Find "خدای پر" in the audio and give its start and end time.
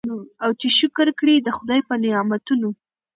1.57-1.97